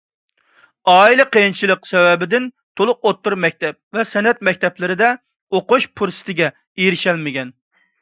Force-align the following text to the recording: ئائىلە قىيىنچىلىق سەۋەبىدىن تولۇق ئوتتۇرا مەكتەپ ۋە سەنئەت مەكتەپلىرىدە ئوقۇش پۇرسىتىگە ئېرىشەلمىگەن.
ئائىلە 0.93 1.25
قىيىنچىلىق 1.35 1.85
سەۋەبىدىن 1.89 2.47
تولۇق 2.81 3.07
ئوتتۇرا 3.11 3.39
مەكتەپ 3.45 3.99
ۋە 4.01 4.09
سەنئەت 4.17 4.43
مەكتەپلىرىدە 4.51 5.15
ئوقۇش 5.61 5.91
پۇرسىتىگە 6.01 6.53
ئېرىشەلمىگەن. 6.61 7.59